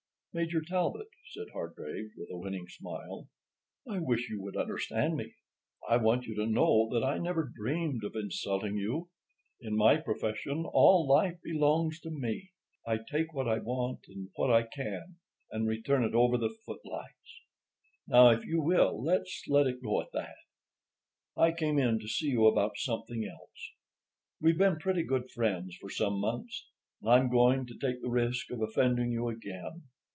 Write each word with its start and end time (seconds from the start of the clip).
"Major 0.33 0.61
Talbot," 0.61 1.09
said 1.31 1.47
Hargraves, 1.51 2.13
with 2.15 2.29
a 2.31 2.37
winning 2.37 2.65
smile, 2.69 3.27
"I 3.85 3.99
wish 3.99 4.29
you 4.29 4.41
would 4.41 4.55
understand 4.55 5.17
me. 5.17 5.33
I 5.89 5.97
want 5.97 6.23
you 6.25 6.33
to 6.35 6.45
know 6.45 6.87
that 6.93 7.03
I 7.03 7.17
never 7.17 7.51
dreamed 7.53 8.05
of 8.05 8.15
insulting 8.15 8.77
you. 8.77 9.09
In 9.59 9.75
my 9.75 9.97
profession, 9.97 10.63
all 10.71 11.05
life 11.05 11.37
belongs 11.43 11.99
to 11.99 12.11
me. 12.11 12.51
I 12.87 12.99
take 13.11 13.33
what 13.33 13.49
I 13.49 13.59
want, 13.59 14.05
and 14.07 14.29
what 14.35 14.49
I 14.49 14.63
can, 14.63 15.17
and 15.51 15.67
return 15.67 16.01
it 16.01 16.15
over 16.15 16.37
the 16.37 16.55
footlights. 16.65 17.41
Now, 18.07 18.29
if 18.29 18.45
you 18.45 18.61
will, 18.61 19.03
let's 19.03 19.43
let 19.49 19.67
it 19.67 19.83
go 19.83 19.99
at 20.01 20.13
that. 20.13 20.37
I 21.35 21.51
came 21.51 21.77
in 21.77 21.99
to 21.99 22.07
see 22.07 22.27
you 22.27 22.45
about 22.47 22.77
something 22.77 23.25
else. 23.27 23.69
We've 24.39 24.57
been 24.57 24.79
pretty 24.79 25.03
good 25.03 25.29
friends 25.29 25.75
for 25.75 25.89
some 25.89 26.21
months, 26.21 26.69
and 27.01 27.09
I'm 27.11 27.29
going 27.29 27.65
to 27.65 27.77
take 27.77 28.01
the 28.01 28.09
risk 28.09 28.49
of 28.49 28.61
offending 28.61 29.11
you 29.11 29.27
again. 29.27 29.89